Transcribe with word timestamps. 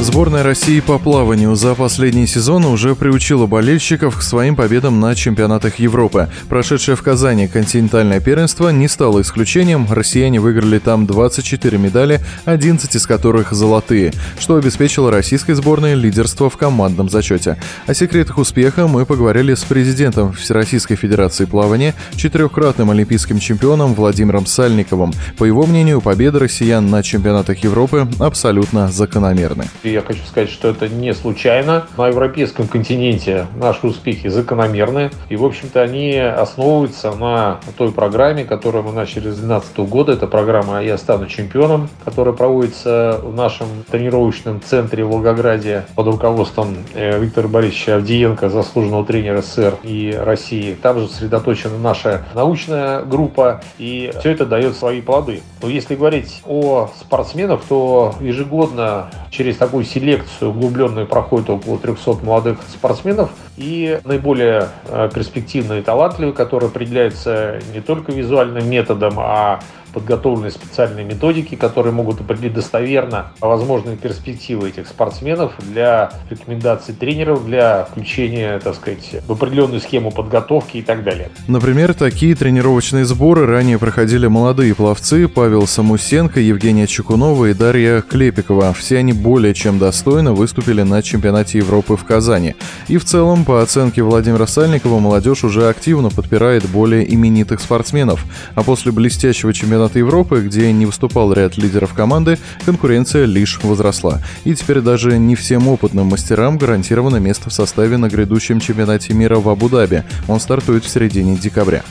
Сборная 0.00 0.42
России 0.42 0.80
по 0.80 0.98
плаванию 0.98 1.54
за 1.54 1.74
последний 1.74 2.26
сезон 2.26 2.66
уже 2.66 2.94
приучила 2.94 3.46
болельщиков 3.46 4.18
к 4.18 4.22
своим 4.22 4.56
победам 4.56 5.00
на 5.00 5.14
чемпионатах 5.14 5.78
Европы. 5.78 6.28
Прошедшее 6.48 6.96
в 6.96 7.02
Казани 7.02 7.46
континентальное 7.46 8.20
первенство 8.20 8.68
не 8.70 8.88
стало 8.88 9.22
исключением. 9.22 9.86
Россияне 9.88 10.40
выиграли 10.40 10.78
там 10.78 11.06
24 11.06 11.78
медали, 11.78 12.20
11 12.44 12.94
из 12.94 13.06
которых 13.06 13.52
золотые, 13.52 14.12
что 14.38 14.56
обеспечило 14.56 15.10
российской 15.10 15.52
сборной 15.52 15.94
лидерство 15.94 16.50
в 16.50 16.56
командном 16.56 17.08
зачете. 17.08 17.56
О 17.86 17.94
секретах 17.94 18.38
успеха 18.38 18.88
мы 18.88 19.06
поговорили 19.06 19.54
с 19.54 19.62
президентом 19.62 20.32
Всероссийской 20.32 20.96
Федерации 20.96 21.44
плавания, 21.44 21.94
четырехкратным 22.16 22.90
олимпийским 22.90 23.38
чемпионом 23.38 23.94
Владимиром 23.94 24.44
Сальниковым. 24.44 25.12
По 25.38 25.44
его 25.44 25.64
мнению, 25.66 26.00
победы 26.00 26.40
россиян 26.40 26.90
на 26.90 27.02
чемпионатах 27.02 27.58
Европы 27.58 28.08
абсолютно 28.18 28.90
закономерны. 28.90 29.66
Я 29.84 30.00
хочу 30.00 30.20
сказать, 30.24 30.50
что 30.50 30.68
это 30.68 30.88
не 30.88 31.12
случайно. 31.12 31.86
На 31.98 32.08
европейском 32.08 32.66
континенте 32.66 33.46
наши 33.56 33.86
успехи 33.86 34.28
закономерны. 34.28 35.10
И, 35.28 35.36
в 35.36 35.44
общем-то, 35.44 35.82
они 35.82 36.16
основываются 36.16 37.12
на 37.12 37.60
той 37.76 37.92
программе, 37.92 38.44
которую 38.44 38.84
мы 38.84 38.92
начали 38.92 39.30
с 39.30 39.36
2012 39.36 39.78
года. 39.80 40.12
Это 40.12 40.26
программа 40.26 40.82
«Я 40.82 40.96
стану 40.96 41.26
чемпионом», 41.26 41.90
которая 42.04 42.34
проводится 42.34 43.20
в 43.22 43.34
нашем 43.34 43.66
тренировочном 43.90 44.62
центре 44.62 45.04
в 45.04 45.10
Волгограде 45.10 45.84
под 45.94 46.06
руководством 46.06 46.76
э, 46.94 47.18
Виктора 47.18 47.48
Борисовича 47.48 47.96
Авдиенко, 47.96 48.48
заслуженного 48.48 49.04
тренера 49.04 49.42
СССР 49.42 49.74
и 49.82 50.18
России. 50.18 50.76
Там 50.80 50.98
же 50.98 51.08
сосредоточена 51.08 51.78
наша 51.78 52.24
научная 52.34 53.02
группа, 53.02 53.60
и 53.78 54.12
все 54.18 54.30
это 54.30 54.46
дает 54.46 54.76
свои 54.76 55.02
плоды. 55.02 55.42
Но 55.60 55.68
если 55.68 55.94
говорить 55.94 56.42
о 56.46 56.90
спортсменах, 57.00 57.62
то 57.68 58.14
ежегодно 58.20 59.10
через 59.30 59.56
такой 59.56 59.73
такую 59.74 59.86
селекцию 59.86 60.50
углубленную 60.50 61.04
проходит 61.04 61.50
около 61.50 61.78
300 61.78 62.24
молодых 62.24 62.60
спортсменов. 62.72 63.30
И 63.56 64.00
наиболее 64.04 64.68
э, 64.88 65.10
перспективные 65.14 65.80
и 65.80 65.82
талантливые, 65.82 66.34
которые 66.34 66.68
определяются 66.68 67.60
не 67.72 67.80
только 67.80 68.12
визуальным 68.12 68.68
методом, 68.68 69.14
а 69.18 69.60
подготовлены 69.94 70.50
специальные 70.50 71.04
методики, 71.04 71.54
которые 71.54 71.92
могут 71.92 72.20
определить 72.20 72.52
достоверно 72.52 73.26
возможные 73.40 73.96
перспективы 73.96 74.68
этих 74.68 74.88
спортсменов 74.88 75.52
для 75.60 76.10
рекомендаций 76.28 76.94
тренеров, 76.94 77.46
для 77.46 77.84
включения, 77.84 78.58
так 78.58 78.74
сказать, 78.74 79.22
в 79.26 79.32
определенную 79.32 79.80
схему 79.80 80.10
подготовки 80.10 80.78
и 80.78 80.82
так 80.82 81.04
далее. 81.04 81.30
Например, 81.46 81.94
такие 81.94 82.34
тренировочные 82.34 83.04
сборы 83.04 83.46
ранее 83.46 83.78
проходили 83.78 84.26
молодые 84.26 84.74
пловцы 84.74 85.28
Павел 85.28 85.66
Самусенко, 85.66 86.40
Евгения 86.40 86.88
Чекунова 86.88 87.46
и 87.46 87.54
Дарья 87.54 88.02
Клепикова. 88.02 88.72
Все 88.72 88.98
они 88.98 89.12
более 89.12 89.54
чем 89.54 89.78
достойно 89.78 90.32
выступили 90.32 90.82
на 90.82 91.02
чемпионате 91.02 91.58
Европы 91.58 91.96
в 91.96 92.04
Казани. 92.04 92.56
И 92.88 92.98
в 92.98 93.04
целом, 93.04 93.43
по 93.44 93.62
оценке 93.62 94.02
Владимира 94.02 94.46
Сальникова, 94.46 94.98
молодежь 94.98 95.44
уже 95.44 95.68
активно 95.68 96.10
подпирает 96.10 96.68
более 96.68 97.12
именитых 97.12 97.60
спортсменов. 97.60 98.24
А 98.54 98.62
после 98.62 98.92
блестящего 98.92 99.52
чемпионата 99.52 99.98
Европы, 99.98 100.40
где 100.40 100.72
не 100.72 100.86
выступал 100.86 101.32
ряд 101.32 101.56
лидеров 101.56 101.94
команды, 101.94 102.38
конкуренция 102.64 103.24
лишь 103.26 103.60
возросла. 103.62 104.20
И 104.44 104.54
теперь 104.54 104.80
даже 104.80 105.18
не 105.18 105.34
всем 105.34 105.68
опытным 105.68 106.06
мастерам 106.06 106.58
гарантировано 106.58 107.16
место 107.16 107.50
в 107.50 107.52
составе 107.52 107.96
на 107.96 108.08
грядущем 108.08 108.60
чемпионате 108.60 109.14
мира 109.14 109.36
в 109.36 109.48
Абу-Даби. 109.48 110.04
Он 110.28 110.40
стартует 110.40 110.84
в 110.84 110.88
середине 110.88 111.36
декабря. 111.36 111.82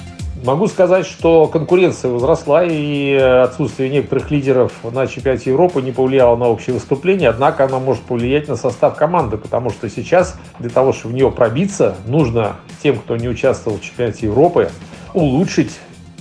Могу 0.43 0.67
сказать, 0.67 1.05
что 1.05 1.47
конкуренция 1.47 2.11
возросла, 2.11 2.65
и 2.65 3.13
отсутствие 3.13 3.89
некоторых 3.89 4.31
лидеров 4.31 4.73
на 4.83 5.05
чемпионате 5.07 5.51
Европы 5.51 5.81
не 5.81 5.91
повлияло 5.91 6.35
на 6.35 6.47
общее 6.47 6.73
выступление, 6.73 7.29
однако 7.29 7.65
оно 7.65 7.79
может 7.79 8.03
повлиять 8.03 8.47
на 8.47 8.55
состав 8.55 8.95
команды, 8.95 9.37
потому 9.37 9.69
что 9.69 9.89
сейчас 9.89 10.35
для 10.59 10.69
того, 10.69 10.91
чтобы 10.91 11.13
в 11.13 11.15
нее 11.15 11.31
пробиться, 11.31 11.95
нужно 12.07 12.55
тем, 12.81 12.97
кто 12.97 13.15
не 13.15 13.29
участвовал 13.29 13.77
в 13.77 13.81
чемпионате 13.81 14.25
Европы, 14.25 14.69
улучшить 15.13 15.79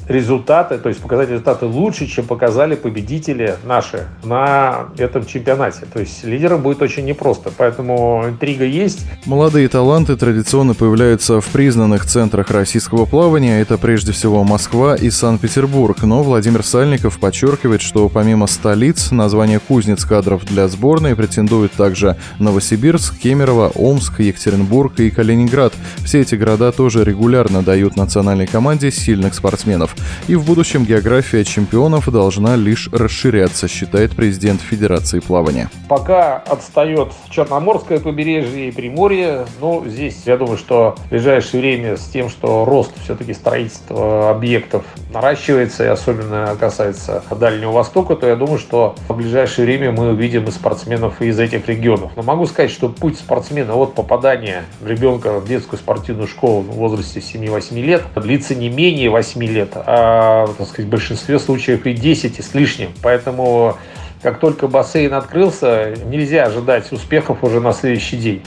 результаты, 0.09 0.79
то 0.79 0.89
есть 0.89 1.01
показать 1.01 1.29
результаты 1.31 1.67
лучше, 1.67 2.07
чем 2.07 2.27
показали 2.27 2.75
победители 2.75 3.57
наши 3.65 4.07
на 4.25 4.89
этом 4.99 5.27
чемпионате. 5.27 5.87
То 5.93 6.01
есть 6.01 6.25
лидером 6.25 6.63
будет 6.63 6.83
очень 6.83 7.05
непросто, 7.05 7.51
поэтому 7.57 8.25
интрига 8.29 8.65
есть. 8.65 9.05
Молодые 9.27 9.69
таланты 9.69 10.17
традиционно 10.17 10.75
появляются 10.75 11.41
в 11.41 11.47
признанных 11.49 12.05
центрах 12.05 12.51
российского 12.51 13.05
плавания. 13.05 13.61
Это 13.61 13.79
прежде 13.79 14.13
всего 14.13 14.45
Москва 14.45 14.97
и 14.97 15.11
Санкт-Петербург. 15.11 16.03
Но 16.03 16.23
Владимир 16.23 16.65
Сальников 16.65 17.19
подчеркивает, 17.19 17.81
что 17.81 18.09
помимо 18.09 18.47
столиц, 18.47 19.11
название 19.11 19.61
кузнец 19.61 20.05
кадров 20.05 20.45
для 20.45 20.69
сборной 20.69 21.17
претендует 21.17 21.73
также 21.73 22.17
Новосибирск, 22.39 23.19
Кемерово, 23.19 23.71
Омск, 23.75 24.21
Екатеринбург 24.21 24.99
и 25.01 25.11
Калининград. 25.11 25.73
Все 26.05 26.21
эти 26.21 26.35
города 26.35 26.73
тоже 26.73 27.05
регулярно 27.05 27.63
дают 27.63 27.97
национальной 27.97 28.47
команде 28.47 28.91
сильных 28.91 29.35
спортсменов 29.35 29.95
и 30.29 30.35
в 30.35 30.45
будущем 30.45 30.85
география 30.85 31.45
чемпионов 31.45 32.11
должна 32.11 32.57
лишь 32.57 32.89
расширяться, 32.93 33.69
считает 33.69 34.15
президент 34.17 34.61
Федерации 34.61 35.21
плавания. 35.21 35.71
Пока 35.89 36.37
отстает 36.37 37.13
Черноморское 37.31 37.99
побережье 37.99 38.69
и 38.69 38.73
Приморье, 38.73 39.47
но 39.61 39.83
здесь 39.87 40.23
я 40.27 40.37
думаю, 40.37 40.59
что 40.59 40.97
в 41.07 41.11
ближайшее 41.11 41.61
время 41.61 41.97
с 41.97 42.09
тем, 42.09 42.29
что 42.29 42.65
рост 42.65 42.93
все-таки 43.05 43.35
строительства 43.35 44.31
объектов 44.31 44.85
наращивается, 45.13 45.85
и 45.85 45.89
особенно 45.89 46.57
касается 46.59 47.23
Дальнего 47.31 47.73
Востока, 47.73 48.17
то 48.17 48.27
я 48.27 48.37
думаю, 48.37 48.59
что 48.59 48.95
в 49.09 49.17
ближайшее 49.17 49.67
время 49.67 49.93
мы 49.93 50.11
увидим 50.11 50.45
и 50.45 50.51
спортсменов 50.51 51.21
из 51.21 51.39
этих 51.39 51.69
регионов. 51.69 52.13
Но 52.17 52.23
могу 52.23 52.47
сказать, 52.47 52.71
что 52.71 52.89
путь 52.89 53.19
спортсмена 53.19 53.75
от 53.75 53.95
попадания 53.95 54.65
ребенка 54.85 55.39
в 55.41 55.47
детскую 55.47 55.79
спортивную 55.79 56.29
школу 56.29 56.63
в 56.63 56.75
возрасте 56.75 57.21
7-8 57.21 57.81
лет 57.81 58.03
длится 58.17 58.55
не 58.55 58.69
менее 58.69 59.11
8 59.11 59.43
лет, 59.45 59.77
а, 59.87 60.47
так 60.59 60.67
сказать, 60.67 60.87
в 60.87 60.91
большинстве 60.91 61.39
случаев 61.39 61.87
и 61.87 61.93
10 61.93 62.45
с 62.45 62.55
лишним. 62.55 62.91
Поэтому 63.03 63.77
как 64.23 64.39
только 64.39 64.69
бассейн 64.69 65.15
открылся, 65.15 65.95
нельзя 66.07 66.45
ожидать 66.45 66.91
успехов 66.93 67.43
уже 67.43 67.61
на 67.61 67.73
следующий 67.73 68.17
день. 68.17 68.43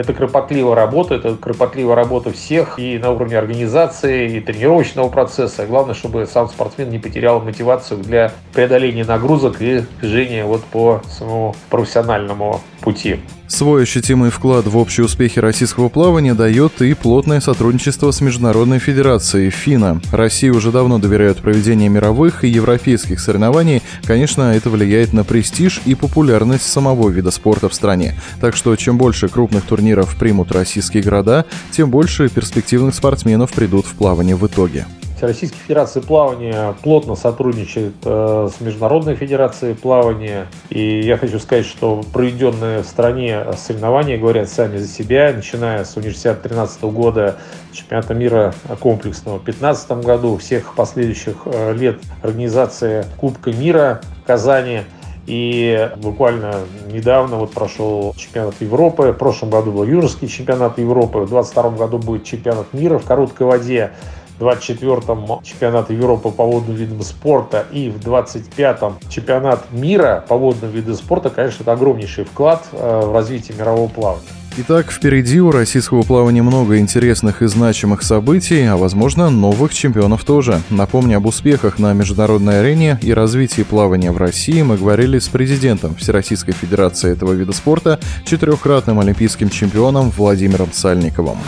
Это 0.00 0.14
кропотливая 0.14 0.74
работа, 0.74 1.16
это 1.16 1.36
кропотливая 1.36 1.94
работа 1.94 2.32
всех 2.32 2.78
и 2.78 2.96
на 2.96 3.10
уровне 3.10 3.36
организации, 3.36 4.38
и 4.38 4.40
тренировочного 4.40 5.10
процесса. 5.10 5.66
Главное, 5.66 5.94
чтобы 5.94 6.26
сам 6.26 6.48
спортсмен 6.48 6.88
не 6.88 6.98
потерял 6.98 7.42
мотивацию 7.42 8.00
для 8.00 8.32
преодоления 8.54 9.04
нагрузок 9.04 9.60
и 9.60 9.84
движения 10.00 10.46
вот 10.46 10.64
по 10.64 11.02
своему 11.06 11.54
профессиональному 11.68 12.62
пути. 12.80 13.18
Свой 13.50 13.82
ощутимый 13.82 14.30
вклад 14.30 14.68
в 14.68 14.76
общие 14.76 15.04
успехи 15.04 15.40
российского 15.40 15.88
плавания 15.88 16.34
дает 16.34 16.80
и 16.82 16.94
плотное 16.94 17.40
сотрудничество 17.40 18.12
с 18.12 18.20
Международной 18.20 18.78
Федерацией 18.78 19.50
ФИНА. 19.50 20.00
России 20.12 20.50
уже 20.50 20.70
давно 20.70 20.98
доверяют 20.98 21.38
проведение 21.38 21.88
мировых 21.88 22.44
и 22.44 22.48
европейских 22.48 23.18
соревнований. 23.18 23.82
Конечно, 24.04 24.54
это 24.54 24.70
влияет 24.70 25.12
на 25.12 25.24
престиж 25.24 25.80
и 25.84 25.96
популярность 25.96 26.62
самого 26.62 27.08
вида 27.10 27.32
спорта 27.32 27.68
в 27.68 27.74
стране. 27.74 28.14
Так 28.40 28.54
что 28.54 28.74
чем 28.76 28.96
больше 28.96 29.26
крупных 29.26 29.64
турниров 29.64 29.89
примут 30.18 30.52
российские 30.52 31.02
города, 31.02 31.46
тем 31.70 31.90
больше 31.90 32.28
перспективных 32.28 32.94
спортсменов 32.94 33.52
придут 33.52 33.86
в 33.86 33.94
плавание 33.94 34.36
в 34.36 34.46
итоге. 34.46 34.86
Российская 35.22 35.58
Федерация 35.58 36.02
плавания 36.02 36.74
плотно 36.82 37.14
сотрудничает 37.14 37.94
э, 38.04 38.48
с 38.56 38.60
Международной 38.60 39.16
Федерацией 39.16 39.74
плавания. 39.74 40.46
И 40.70 41.00
я 41.00 41.16
хочу 41.16 41.38
сказать, 41.38 41.66
что 41.66 42.02
проведенные 42.12 42.82
в 42.82 42.86
стране 42.86 43.44
соревнования 43.56 44.18
говорят 44.18 44.48
сами 44.48 44.78
за 44.78 44.88
себя, 44.88 45.32
начиная 45.34 45.84
с 45.84 45.96
университета 45.96 46.48
2013 46.48 46.82
года, 46.84 47.36
чемпионата 47.72 48.14
мира 48.14 48.54
комплексного 48.80 49.38
в 49.38 49.44
2015 49.44 49.90
году, 50.04 50.36
всех 50.38 50.74
последующих 50.74 51.36
э, 51.44 51.74
лет 51.74 52.00
организации 52.22 53.04
Кубка 53.18 53.52
мира 53.52 54.00
в 54.22 54.26
Казани. 54.26 54.82
И 55.26 55.90
буквально 55.96 56.60
недавно 56.90 57.36
вот 57.36 57.52
прошел 57.52 58.14
чемпионат 58.16 58.54
Европы. 58.60 59.12
В 59.12 59.18
прошлом 59.18 59.50
году 59.50 59.72
был 59.72 59.84
юношеский 59.84 60.28
чемпионат 60.28 60.78
Европы. 60.78 61.20
В 61.20 61.28
2022 61.28 61.70
году 61.70 61.98
будет 61.98 62.24
чемпионат 62.24 62.72
мира 62.72 62.98
в 62.98 63.04
короткой 63.04 63.46
воде. 63.46 63.92
24-м 64.40 65.42
чемпионат 65.42 65.90
Европы 65.90 66.30
по 66.30 66.44
водным 66.44 66.74
видам 66.74 67.02
спорта 67.02 67.66
и 67.70 67.90
в 67.90 67.98
25-м 67.98 68.98
чемпионат 69.08 69.70
мира 69.70 70.24
по 70.26 70.36
водным 70.36 70.70
видам 70.70 70.94
спорта, 70.94 71.30
конечно, 71.30 71.62
это 71.62 71.72
огромнейший 71.72 72.24
вклад 72.24 72.66
э, 72.72 73.00
в 73.04 73.12
развитие 73.12 73.56
мирового 73.58 73.88
плавания. 73.88 74.39
Итак, 74.56 74.90
впереди 74.90 75.40
у 75.40 75.52
российского 75.52 76.02
плавания 76.02 76.42
много 76.42 76.78
интересных 76.78 77.40
и 77.40 77.46
значимых 77.46 78.02
событий, 78.02 78.62
а 78.64 78.76
возможно 78.76 79.30
новых 79.30 79.72
чемпионов 79.72 80.24
тоже. 80.24 80.60
Напомню 80.70 81.18
об 81.18 81.26
успехах 81.26 81.78
на 81.78 81.92
международной 81.92 82.60
арене 82.60 82.98
и 83.00 83.14
развитии 83.14 83.62
плавания 83.62 84.10
в 84.10 84.16
России 84.16 84.60
мы 84.62 84.76
говорили 84.76 85.20
с 85.20 85.28
президентом 85.28 85.94
Всероссийской 85.94 86.52
Федерации 86.52 87.12
этого 87.12 87.32
вида 87.32 87.52
спорта, 87.52 88.00
четырехкратным 88.24 88.98
олимпийским 88.98 89.50
чемпионом 89.50 90.10
Владимиром 90.10 90.72
Сальниковым. 90.72 91.38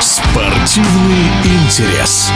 Спортивный 0.00 1.26
интерес. 1.44 2.30